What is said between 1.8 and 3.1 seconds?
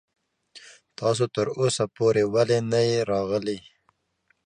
پورې ولې نه يې